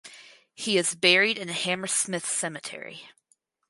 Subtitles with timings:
[0.55, 3.07] He is buried in Hammersmith Cemetery.